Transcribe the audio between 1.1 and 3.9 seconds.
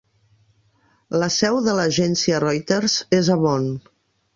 La seu de l'agència Reuters és a Bonn.